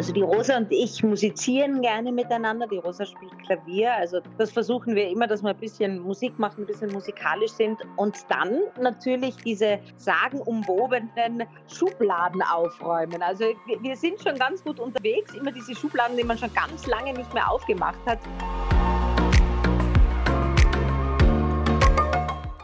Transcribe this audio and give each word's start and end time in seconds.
Also 0.00 0.14
die 0.14 0.22
Rosa 0.22 0.56
und 0.56 0.72
ich 0.72 1.02
musizieren 1.02 1.82
gerne 1.82 2.10
miteinander. 2.10 2.66
Die 2.66 2.78
Rosa 2.78 3.04
spielt 3.04 3.38
Klavier. 3.44 3.92
Also 3.92 4.20
das 4.38 4.50
versuchen 4.50 4.94
wir 4.94 5.06
immer, 5.10 5.26
dass 5.26 5.42
wir 5.42 5.50
ein 5.50 5.58
bisschen 5.58 5.98
Musik 5.98 6.38
machen, 6.38 6.62
ein 6.62 6.66
bisschen 6.66 6.90
musikalisch 6.90 7.50
sind. 7.50 7.76
Und 7.96 8.16
dann 8.30 8.60
natürlich 8.80 9.36
diese 9.44 9.78
sagenumwobenen 9.98 11.42
Schubladen 11.68 12.40
aufräumen. 12.40 13.20
Also 13.20 13.44
wir 13.82 13.94
sind 13.94 14.22
schon 14.22 14.36
ganz 14.36 14.64
gut 14.64 14.80
unterwegs. 14.80 15.34
Immer 15.34 15.52
diese 15.52 15.74
Schubladen, 15.74 16.16
die 16.16 16.24
man 16.24 16.38
schon 16.38 16.54
ganz 16.54 16.86
lange 16.86 17.12
nicht 17.12 17.34
mehr 17.34 17.50
aufgemacht 17.50 17.98
hat. 18.06 18.20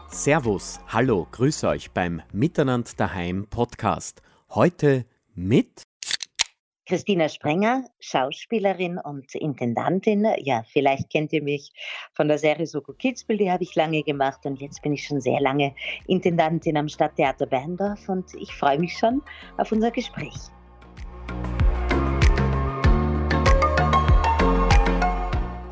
Servus, 0.09 0.79
hallo, 0.87 1.27
grüße 1.29 1.67
euch 1.67 1.91
beim 1.91 2.23
Miteinander 2.33 2.89
daheim 2.97 3.45
Podcast. 3.47 4.23
Heute 4.49 5.05
mit 5.35 5.83
Christina 6.87 7.27
Sprenger, 7.27 7.83
Schauspielerin 7.99 8.97
und 8.97 9.35
Intendantin. 9.35 10.25
Ja, 10.37 10.63
vielleicht 10.71 11.09
kennt 11.09 11.33
ihr 11.33 11.43
mich 11.43 11.73
von 12.13 12.29
der 12.29 12.37
Serie 12.37 12.65
Soko 12.65 12.93
Kitzbühel, 12.93 13.39
die 13.39 13.51
habe 13.51 13.63
ich 13.63 13.75
lange 13.75 14.03
gemacht 14.03 14.45
und 14.45 14.61
jetzt 14.61 14.81
bin 14.83 14.93
ich 14.93 15.05
schon 15.05 15.19
sehr 15.19 15.41
lange 15.41 15.75
Intendantin 16.07 16.77
am 16.77 16.87
Stadttheater 16.87 17.45
Berndorf 17.45 18.07
und 18.07 18.33
ich 18.35 18.53
freue 18.53 18.79
mich 18.79 18.97
schon 18.97 19.21
auf 19.57 19.69
unser 19.73 19.91
Gespräch. 19.91 20.33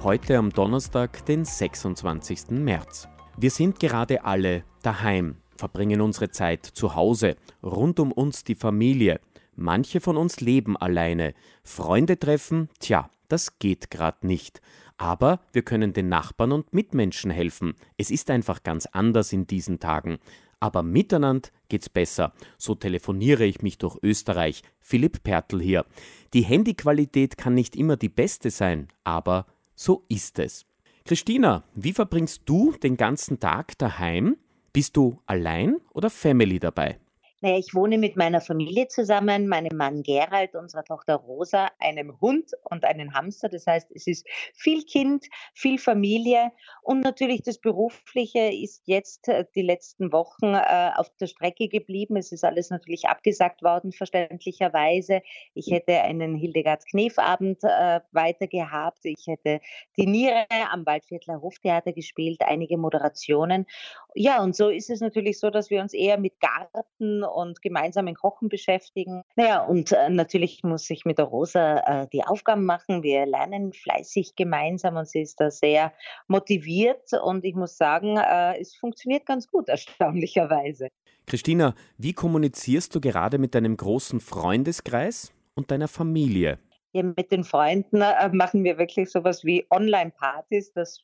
Heute 0.03 0.37
am 0.37 0.49
Donnerstag, 0.49 1.25
den 1.27 1.45
26. 1.45 2.49
März. 2.49 3.07
Wir 3.37 3.51
sind 3.51 3.79
gerade 3.79 4.25
alle 4.25 4.65
daheim, 4.83 5.37
verbringen 5.55 6.01
unsere 6.01 6.29
Zeit 6.29 6.65
zu 6.65 6.93
Hause, 6.93 7.37
rund 7.63 8.01
um 8.01 8.11
uns 8.11 8.43
die 8.43 8.55
Familie. 8.55 9.21
Manche 9.55 10.01
von 10.01 10.17
uns 10.17 10.41
leben 10.41 10.77
alleine. 10.77 11.33
Freunde 11.63 12.19
treffen, 12.19 12.69
tja, 12.79 13.09
das 13.27 13.59
geht 13.59 13.89
gerade 13.89 14.25
nicht. 14.27 14.61
Aber 14.97 15.39
wir 15.51 15.63
können 15.63 15.93
den 15.93 16.09
Nachbarn 16.09 16.51
und 16.51 16.73
Mitmenschen 16.73 17.31
helfen. 17.31 17.75
Es 17.97 18.11
ist 18.11 18.29
einfach 18.29 18.63
ganz 18.63 18.85
anders 18.85 19.33
in 19.33 19.47
diesen 19.47 19.79
Tagen. 19.79 20.19
Aber 20.59 20.83
miteinander 20.83 21.49
geht's 21.67 21.89
besser. 21.89 22.33
So 22.57 22.75
telefoniere 22.75 23.45
ich 23.45 23.61
mich 23.61 23.77
durch 23.77 23.97
Österreich. 24.01 24.61
Philipp 24.79 25.23
Pertl 25.23 25.61
hier. 25.61 25.85
Die 26.33 26.43
Handyqualität 26.43 27.37
kann 27.37 27.53
nicht 27.53 27.75
immer 27.75 27.97
die 27.97 28.09
beste 28.09 28.51
sein, 28.51 28.87
aber 29.03 29.45
so 29.75 30.05
ist 30.07 30.39
es. 30.39 30.65
Christina, 31.03 31.63
wie 31.75 31.93
verbringst 31.93 32.43
du 32.45 32.71
den 32.71 32.97
ganzen 32.97 33.39
Tag 33.39 33.77
daheim? 33.77 34.37
Bist 34.73 34.97
du 34.97 35.19
allein 35.25 35.77
oder 35.93 36.09
Family 36.09 36.59
dabei? 36.59 36.99
Naja, 37.41 37.57
ich 37.57 37.73
wohne 37.73 37.97
mit 37.97 38.15
meiner 38.15 38.39
Familie 38.39 38.87
zusammen, 38.87 39.47
meinem 39.47 39.75
Mann 39.75 40.03
Gerald, 40.03 40.55
unserer 40.55 40.83
Tochter 40.85 41.15
Rosa, 41.15 41.69
einem 41.79 42.19
Hund 42.21 42.51
und 42.63 42.85
einem 42.85 43.13
Hamster. 43.13 43.49
Das 43.49 43.67
heißt, 43.67 43.91
es 43.93 44.07
ist 44.07 44.25
viel 44.53 44.83
Kind, 44.83 45.25
viel 45.53 45.77
Familie 45.77 46.51
und 46.81 47.01
natürlich 47.01 47.43
das 47.43 47.59
Berufliche 47.59 48.51
ist 48.53 48.83
jetzt 48.85 49.27
äh, 49.27 49.45
die 49.53 49.61
letzten 49.63 50.11
Wochen 50.13 50.53
äh, 50.53 50.91
auf 50.95 51.09
der 51.19 51.27
Strecke 51.27 51.67
geblieben. 51.67 52.15
Es 52.15 52.31
ist 52.31 52.45
alles 52.45 52.69
natürlich 52.69 53.05
abgesagt 53.05 53.63
worden, 53.63 53.91
verständlicherweise. 53.91 55.21
Ich 55.53 55.71
hätte 55.71 56.01
einen 56.01 56.35
Hildegard 56.35 56.85
Knef-Abend 56.85 57.63
äh, 57.63 57.99
weiter 58.11 58.47
gehabt. 58.47 58.99
Ich 59.03 59.27
hätte 59.27 59.59
die 59.97 60.07
Niere 60.07 60.45
am 60.71 60.85
Waldviertler 60.85 61.41
Hoftheater 61.41 61.91
gespielt, 61.91 62.41
einige 62.41 62.77
Moderationen. 62.77 63.65
Ja, 64.17 64.41
und 64.41 64.55
so 64.55 64.69
ist 64.69 64.89
es 64.89 65.01
natürlich 65.01 65.39
so, 65.39 65.49
dass 65.49 65.69
wir 65.69 65.81
uns 65.81 65.93
eher 65.93 66.17
mit 66.17 66.39
Garten 66.39 67.21
und 67.25 67.61
gemeinsamen 67.61 68.15
Kochen 68.15 68.47
beschäftigen. 68.47 69.23
Naja, 69.35 69.65
und 69.65 69.91
äh, 69.91 70.09
natürlich 70.09 70.63
muss 70.63 70.89
ich 70.89 71.03
mit 71.03 71.17
der 71.17 71.25
Rosa 71.25 71.79
äh, 71.79 72.07
die 72.13 72.23
Aufgaben 72.23 72.63
machen. 72.63 73.03
Wir 73.03 73.25
lernen 73.25 73.73
fleißig 73.73 74.37
gemeinsam 74.37 74.95
und 74.95 75.09
sie 75.09 75.19
ist 75.19 75.41
da 75.41 75.51
sehr 75.51 75.91
motiviert 76.27 77.11
und 77.21 77.43
ich 77.43 77.55
muss 77.55 77.75
sagen, 77.75 78.15
äh, 78.15 78.57
es 78.57 78.73
funktioniert 78.75 79.25
ganz 79.25 79.49
gut, 79.49 79.67
erstaunlicherweise. 79.69 80.87
Christina, 81.27 81.75
wie 81.97 82.13
kommunizierst 82.13 82.95
du 82.95 83.01
gerade 83.01 83.37
mit 83.37 83.53
deinem 83.53 83.75
großen 83.75 84.21
Freundeskreis 84.21 85.33
und 85.55 85.71
deiner 85.71 85.89
Familie? 85.89 86.59
Ja, 86.93 87.03
mit 87.03 87.33
den 87.33 87.43
Freunden 87.43 87.99
äh, 87.99 88.29
machen 88.29 88.63
wir 88.63 88.77
wirklich 88.77 89.11
sowas 89.11 89.43
wie 89.43 89.65
Online-Partys. 89.69 90.71
Das 90.71 91.01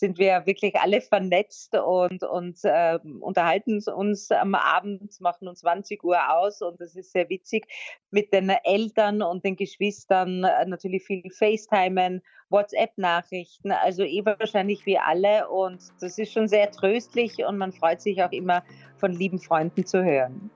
sind 0.00 0.18
wir 0.18 0.46
wirklich 0.46 0.74
alle 0.76 1.00
vernetzt 1.00 1.76
und, 1.76 2.24
und 2.24 2.58
äh, 2.64 2.98
unterhalten 3.20 3.80
uns 3.94 4.32
am 4.32 4.54
Abend, 4.54 5.20
machen 5.20 5.46
uns 5.46 5.60
20 5.60 6.02
Uhr 6.02 6.18
aus 6.34 6.62
und 6.62 6.80
das 6.80 6.96
ist 6.96 7.12
sehr 7.12 7.28
witzig 7.28 7.66
mit 8.10 8.32
den 8.32 8.48
Eltern 8.48 9.22
und 9.22 9.44
den 9.44 9.56
Geschwistern 9.56 10.42
äh, 10.42 10.66
natürlich 10.66 11.04
viel 11.04 11.30
FaceTimen, 11.30 12.22
WhatsApp-Nachrichten, 12.48 13.70
also 13.70 14.02
eh 14.02 14.24
wahrscheinlich 14.24 14.84
wie 14.86 14.98
alle 14.98 15.48
und 15.48 15.80
das 16.00 16.18
ist 16.18 16.32
schon 16.32 16.48
sehr 16.48 16.70
tröstlich 16.70 17.44
und 17.44 17.58
man 17.58 17.70
freut 17.70 18.00
sich 18.00 18.22
auch 18.24 18.32
immer 18.32 18.64
von 18.96 19.12
lieben 19.12 19.38
Freunden 19.38 19.86
zu 19.86 20.02
hören. 20.02 20.50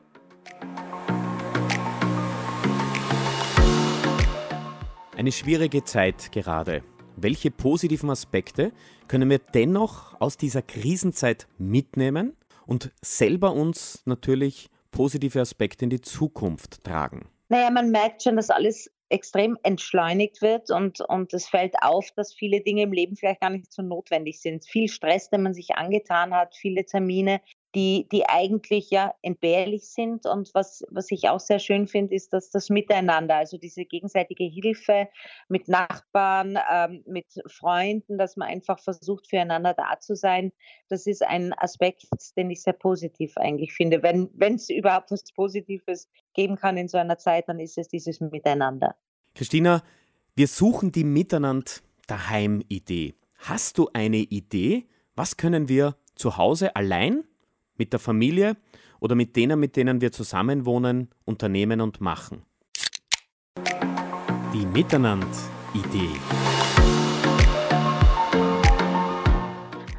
Eine 5.16 5.30
schwierige 5.30 5.84
Zeit 5.84 6.32
gerade. 6.32 6.82
Welche 7.24 7.50
positiven 7.50 8.10
Aspekte 8.10 8.70
können 9.08 9.30
wir 9.30 9.38
dennoch 9.38 10.20
aus 10.20 10.36
dieser 10.36 10.60
Krisenzeit 10.60 11.46
mitnehmen 11.56 12.36
und 12.66 12.92
selber 13.00 13.54
uns 13.54 14.02
natürlich 14.04 14.68
positive 14.90 15.40
Aspekte 15.40 15.86
in 15.86 15.90
die 15.90 16.02
Zukunft 16.02 16.84
tragen? 16.84 17.30
Naja, 17.48 17.70
man 17.70 17.90
merkt 17.90 18.24
schon, 18.24 18.36
dass 18.36 18.50
alles 18.50 18.90
extrem 19.08 19.56
entschleunigt 19.62 20.42
wird 20.42 20.70
und, 20.70 21.00
und 21.00 21.32
es 21.32 21.48
fällt 21.48 21.76
auf, 21.80 22.10
dass 22.14 22.34
viele 22.34 22.60
Dinge 22.60 22.82
im 22.82 22.92
Leben 22.92 23.16
vielleicht 23.16 23.40
gar 23.40 23.48
nicht 23.48 23.72
so 23.72 23.80
notwendig 23.80 24.42
sind. 24.42 24.66
Viel 24.66 24.88
Stress, 24.88 25.30
den 25.30 25.44
man 25.44 25.54
sich 25.54 25.76
angetan 25.76 26.34
hat, 26.34 26.54
viele 26.54 26.84
Termine, 26.84 27.40
die, 27.74 28.06
die 28.10 28.28
eigentlich 28.28 28.90
ja 28.90 29.14
entbehrlich 29.22 29.88
sind. 29.88 30.26
Und 30.26 30.54
was, 30.54 30.84
was 30.90 31.10
ich 31.10 31.28
auch 31.28 31.40
sehr 31.40 31.58
schön 31.58 31.88
finde, 31.88 32.14
ist, 32.14 32.32
dass 32.32 32.50
das 32.50 32.70
Miteinander, 32.70 33.36
also 33.36 33.58
diese 33.58 33.84
gegenseitige 33.84 34.44
Hilfe 34.44 35.08
mit 35.48 35.68
Nachbarn, 35.68 36.58
ähm, 36.70 37.02
mit 37.06 37.26
Freunden, 37.46 38.16
dass 38.16 38.36
man 38.36 38.48
einfach 38.48 38.78
versucht, 38.78 39.28
füreinander 39.28 39.74
da 39.74 39.98
zu 39.98 40.14
sein, 40.14 40.52
das 40.88 41.06
ist 41.06 41.22
ein 41.22 41.52
Aspekt, 41.54 42.06
den 42.36 42.50
ich 42.50 42.62
sehr 42.62 42.74
positiv 42.74 43.36
eigentlich 43.36 43.72
finde. 43.72 44.02
Wenn 44.02 44.54
es 44.54 44.70
überhaupt 44.70 45.10
was 45.10 45.24
Positives 45.32 46.08
geben 46.34 46.56
kann 46.56 46.76
in 46.76 46.88
so 46.88 46.98
einer 46.98 47.18
Zeit, 47.18 47.48
dann 47.48 47.58
ist 47.58 47.76
es 47.78 47.88
dieses 47.88 48.20
Miteinander. 48.20 48.94
Christina, 49.34 49.82
wir 50.36 50.46
suchen 50.46 50.92
die 50.92 51.04
Miteinander 51.04 51.72
daheim 52.06 52.62
Idee. 52.68 53.14
Hast 53.38 53.78
du 53.78 53.88
eine 53.92 54.18
Idee? 54.18 54.86
Was 55.16 55.36
können 55.36 55.68
wir 55.68 55.96
zu 56.14 56.36
Hause 56.36 56.76
allein 56.76 57.24
mit 57.76 57.92
der 57.92 58.00
Familie 58.00 58.56
oder 59.00 59.14
mit 59.14 59.36
denen, 59.36 59.60
mit 59.60 59.76
denen 59.76 60.00
wir 60.00 60.12
zusammenwohnen, 60.12 61.08
unternehmen 61.24 61.80
und 61.80 62.00
machen. 62.00 62.42
Die 64.52 64.66
Miteinander-Idee. 64.66 67.03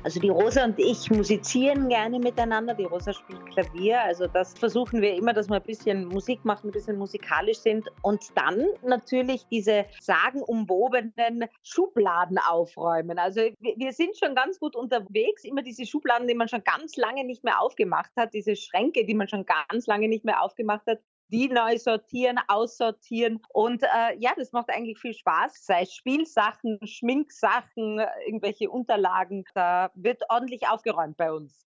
Also 0.05 0.19
die 0.19 0.29
Rosa 0.29 0.63
und 0.63 0.77
ich 0.77 1.09
musizieren 1.09 1.89
gerne 1.89 2.19
miteinander. 2.19 2.75
Die 2.75 2.83
Rosa 2.83 3.11
spielt 3.11 3.43
Klavier. 3.47 3.99
Also 4.01 4.27
das 4.27 4.53
versuchen 4.53 5.01
wir 5.01 5.15
immer, 5.15 5.33
dass 5.33 5.49
wir 5.49 5.55
ein 5.55 5.63
bisschen 5.63 6.05
Musik 6.05 6.45
machen, 6.45 6.69
ein 6.69 6.73
bisschen 6.73 6.99
musikalisch 6.99 7.57
sind. 7.57 7.87
Und 8.03 8.21
dann 8.35 8.67
natürlich 8.83 9.47
diese 9.47 9.85
sagenumwobenen 9.99 11.45
Schubladen 11.63 12.37
aufräumen. 12.37 13.17
Also 13.17 13.41
wir 13.59 13.93
sind 13.93 14.15
schon 14.15 14.35
ganz 14.35 14.59
gut 14.59 14.75
unterwegs. 14.75 15.43
Immer 15.43 15.63
diese 15.63 15.87
Schubladen, 15.87 16.27
die 16.27 16.35
man 16.35 16.49
schon 16.49 16.63
ganz 16.63 16.97
lange 16.97 17.25
nicht 17.25 17.43
mehr 17.43 17.59
aufgemacht 17.59 18.11
hat, 18.15 18.35
diese 18.35 18.55
Schränke, 18.55 19.07
die 19.07 19.15
man 19.15 19.27
schon 19.27 19.43
ganz 19.43 19.87
lange 19.87 20.07
nicht 20.07 20.23
mehr 20.23 20.43
aufgemacht 20.43 20.85
hat, 20.85 20.99
die 21.29 21.47
neu 21.47 21.77
sortieren, 21.77 22.39
aussortieren. 22.47 23.41
Und 23.53 23.83
äh, 23.83 24.17
ja, 24.19 24.31
das 24.35 24.51
macht 24.51 24.69
eigentlich 24.69 24.99
viel 24.99 25.13
Spaß. 25.13 25.65
Sei 25.65 25.83
es 25.83 25.93
Spielsachen, 25.93 26.79
Schminksachen, 26.85 28.01
irgendwelche 28.25 28.69
Unterlagen. 28.69 29.45
Da 29.53 29.91
wird 29.95 30.23
ordentlich 30.29 30.67
aufgeräumt 30.67 31.17
bei 31.17 31.31
uns. 31.31 31.65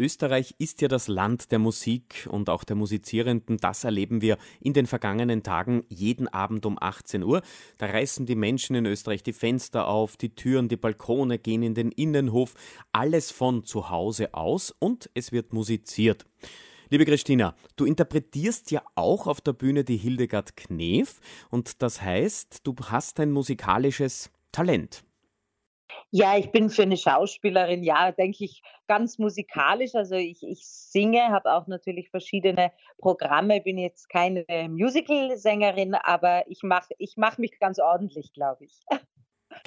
Österreich 0.00 0.54
ist 0.58 0.80
ja 0.80 0.86
das 0.86 1.08
Land 1.08 1.50
der 1.50 1.58
Musik 1.58 2.28
und 2.30 2.50
auch 2.50 2.62
der 2.62 2.76
Musizierenden. 2.76 3.56
Das 3.56 3.82
erleben 3.82 4.22
wir 4.22 4.38
in 4.60 4.72
den 4.72 4.86
vergangenen 4.86 5.42
Tagen 5.42 5.82
jeden 5.88 6.28
Abend 6.28 6.66
um 6.66 6.78
18 6.80 7.24
Uhr. 7.24 7.42
Da 7.78 7.86
reißen 7.86 8.24
die 8.24 8.36
Menschen 8.36 8.76
in 8.76 8.86
Österreich 8.86 9.24
die 9.24 9.32
Fenster 9.32 9.88
auf, 9.88 10.16
die 10.16 10.36
Türen, 10.36 10.68
die 10.68 10.76
Balkone 10.76 11.40
gehen 11.40 11.64
in 11.64 11.74
den 11.74 11.90
Innenhof, 11.90 12.54
alles 12.92 13.32
von 13.32 13.64
zu 13.64 13.90
Hause 13.90 14.34
aus 14.34 14.72
und 14.78 15.10
es 15.14 15.32
wird 15.32 15.52
musiziert. 15.52 16.26
Liebe 16.90 17.04
Christina, 17.04 17.54
du 17.76 17.84
interpretierst 17.84 18.70
ja 18.70 18.82
auch 18.94 19.26
auf 19.26 19.42
der 19.42 19.52
Bühne 19.52 19.84
die 19.84 19.98
Hildegard 19.98 20.56
Knef 20.56 21.20
und 21.50 21.82
das 21.82 22.00
heißt, 22.00 22.66
du 22.66 22.74
hast 22.82 23.20
ein 23.20 23.30
musikalisches 23.30 24.30
Talent. 24.52 25.04
Ja, 26.10 26.38
ich 26.38 26.50
bin 26.50 26.70
für 26.70 26.82
eine 26.82 26.96
Schauspielerin, 26.96 27.82
ja, 27.82 28.12
denke 28.12 28.44
ich, 28.44 28.62
ganz 28.86 29.18
musikalisch. 29.18 29.94
Also 29.94 30.14
ich, 30.14 30.42
ich 30.42 30.66
singe, 30.66 31.28
habe 31.28 31.52
auch 31.52 31.66
natürlich 31.66 32.08
verschiedene 32.08 32.72
Programme, 32.96 33.60
bin 33.60 33.76
jetzt 33.76 34.08
keine 34.08 34.46
Musical-Sängerin, 34.70 35.94
aber 35.94 36.44
ich 36.48 36.62
mache 36.62 36.94
ich 36.96 37.14
mach 37.18 37.36
mich 37.36 37.58
ganz 37.58 37.78
ordentlich, 37.78 38.32
glaube 38.32 38.64
ich. 38.64 38.80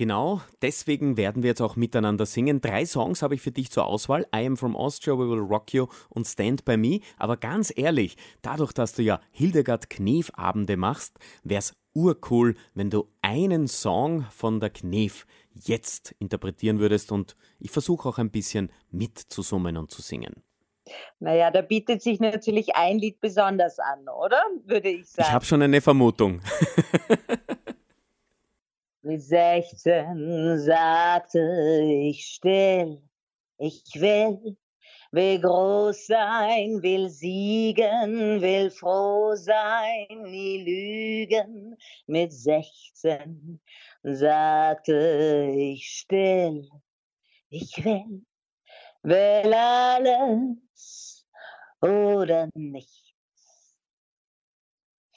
Genau, 0.02 0.42
deswegen 0.64 1.16
werden 1.16 1.44
wir 1.44 1.52
jetzt 1.52 1.62
auch 1.62 1.76
miteinander 1.76 2.26
singen. 2.26 2.60
Drei 2.60 2.88
Songs 2.88 3.22
habe 3.22 3.36
ich 3.36 3.42
für 3.42 3.52
dich 3.52 3.70
zur 3.70 3.86
Auswahl. 3.86 4.26
I 4.36 4.48
Am 4.48 4.58
From 4.58 4.76
Austria, 4.76 5.14
We 5.14 5.30
Will 5.30 5.42
Rock 5.42 5.76
You 5.76 5.86
und 6.10 6.26
Stand 6.26 6.66
By 6.66 6.76
Me. 6.76 7.02
Aber 7.20 7.38
ganz 7.38 7.72
ehrlich, 7.76 8.18
dadurch, 8.42 8.74
dass 8.74 8.96
du 8.96 9.04
ja 9.04 9.22
Hildegard 9.30 9.92
Knef 9.92 10.32
Abende 10.34 10.76
machst, 10.76 11.20
wäre 11.44 11.60
es 11.60 11.76
urcool, 11.94 12.56
wenn 12.74 12.90
du 12.90 13.10
einen 13.22 13.68
Song 13.68 14.26
von 14.32 14.60
der 14.60 14.72
Knef 14.72 15.28
jetzt 15.54 16.16
interpretieren 16.18 16.80
würdest 16.80 17.12
und 17.12 17.36
ich 17.60 17.70
versuche 17.70 18.10
auch 18.10 18.18
ein 18.18 18.32
bisschen 18.32 18.72
mitzusummen 18.90 19.78
und 19.78 19.92
zu 19.92 20.02
singen. 20.02 20.42
Naja, 21.20 21.52
da 21.52 21.62
bietet 21.62 22.02
sich 22.02 22.20
natürlich 22.20 22.76
ein 22.76 22.98
Lied 22.98 23.20
besonders 23.20 23.78
an, 23.78 24.10
oder? 24.10 24.42
Würde 24.66 24.90
ich 24.90 25.08
sagen. 25.08 25.28
Ich 25.28 25.32
habe 25.32 25.46
schon 25.46 25.62
eine 25.62 25.80
Vermutung. 25.80 26.42
Mit 29.04 29.24
16 29.24 30.60
sagte 30.60 31.40
ich 32.08 32.24
still, 32.24 33.02
ich 33.58 33.84
will, 33.96 34.56
will 35.12 35.42
groß 35.42 36.06
sein, 36.06 36.84
will 36.84 37.10
siegen, 37.10 38.40
will 38.42 38.70
froh 38.70 39.36
sein, 39.36 40.06
nie 40.26 41.26
lügen. 41.26 41.76
Mit 42.06 42.32
16 42.32 43.60
sagte 44.04 45.52
ich 45.52 45.90
still, 45.90 46.70
ich 47.50 47.84
will, 47.84 48.24
will 49.02 49.54
alles 49.54 51.26
oder 51.82 52.50
nichts. 52.54 53.16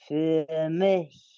Für 0.06 0.70
mich 0.70 1.33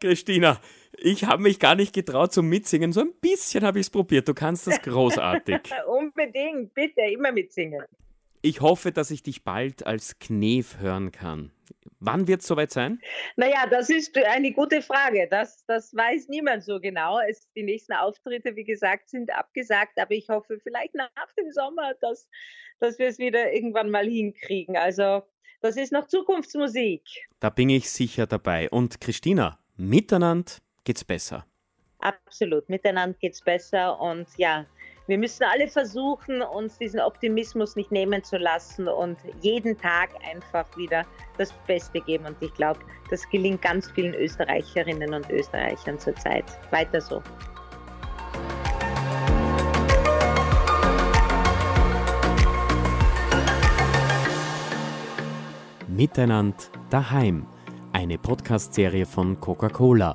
Christina, 0.00 0.60
ich 0.98 1.24
habe 1.24 1.42
mich 1.42 1.58
gar 1.58 1.74
nicht 1.74 1.94
getraut 1.94 2.32
zum 2.32 2.48
Mitsingen. 2.48 2.92
So 2.92 3.00
ein 3.00 3.12
bisschen 3.20 3.64
habe 3.64 3.78
ich 3.78 3.86
es 3.86 3.90
probiert. 3.90 4.28
Du 4.28 4.34
kannst 4.34 4.66
das 4.66 4.80
großartig. 4.82 5.60
Unbedingt, 5.86 6.74
bitte, 6.74 7.02
immer 7.12 7.32
mitsingen. 7.32 7.82
Ich 8.42 8.60
hoffe, 8.60 8.92
dass 8.92 9.10
ich 9.10 9.22
dich 9.22 9.44
bald 9.44 9.86
als 9.86 10.18
Knef 10.18 10.78
hören 10.78 11.12
kann. 11.12 11.52
Wann 12.00 12.28
wird 12.28 12.42
es 12.42 12.46
soweit 12.46 12.70
sein? 12.70 13.00
Naja, 13.36 13.66
das 13.70 13.88
ist 13.88 14.16
eine 14.18 14.52
gute 14.52 14.82
Frage. 14.82 15.26
Das, 15.30 15.64
das 15.66 15.94
weiß 15.94 16.28
niemand 16.28 16.64
so 16.64 16.78
genau. 16.78 17.18
Es, 17.20 17.50
die 17.54 17.62
nächsten 17.62 17.94
Auftritte, 17.94 18.54
wie 18.54 18.64
gesagt, 18.64 19.08
sind 19.08 19.32
abgesagt, 19.32 19.98
aber 19.98 20.12
ich 20.12 20.28
hoffe 20.28 20.58
vielleicht 20.62 20.94
nach 20.94 21.08
dem 21.38 21.50
Sommer, 21.52 21.94
dass, 22.00 22.28
dass 22.80 22.98
wir 22.98 23.06
es 23.06 23.18
wieder 23.18 23.52
irgendwann 23.52 23.90
mal 23.90 24.06
hinkriegen. 24.06 24.76
Also 24.76 25.22
das 25.62 25.76
ist 25.76 25.92
noch 25.92 26.06
Zukunftsmusik. 26.06 27.02
Da 27.40 27.50
bin 27.50 27.70
ich 27.70 27.90
sicher 27.90 28.26
dabei. 28.26 28.68
Und 28.70 29.00
Christina, 29.00 29.58
miteinander 29.76 30.52
geht's 30.84 31.04
besser. 31.04 31.46
Absolut, 31.98 32.68
miteinander 32.68 33.16
geht's 33.18 33.40
besser 33.42 33.98
und 33.98 34.26
ja, 34.36 34.66
wir 35.06 35.18
müssen 35.18 35.44
alle 35.44 35.68
versuchen, 35.68 36.42
uns 36.42 36.78
diesen 36.78 37.00
Optimismus 37.00 37.76
nicht 37.76 37.92
nehmen 37.92 38.24
zu 38.24 38.38
lassen 38.38 38.88
und 38.88 39.16
jeden 39.40 39.78
Tag 39.78 40.10
einfach 40.28 40.66
wieder 40.76 41.04
das 41.38 41.52
Beste 41.66 42.00
geben. 42.00 42.26
Und 42.26 42.36
ich 42.40 42.52
glaube, 42.54 42.80
das 43.10 43.28
gelingt 43.28 43.62
ganz 43.62 43.90
vielen 43.92 44.14
Österreicherinnen 44.14 45.14
und 45.14 45.30
Österreichern 45.30 45.98
zurzeit. 45.98 46.44
Weiter 46.70 47.00
so. 47.00 47.22
Miteinander 55.86 56.56
daheim. 56.90 57.46
Eine 57.92 58.18
Podcast-Serie 58.18 59.06
von 59.06 59.40
Coca-Cola 59.40 60.14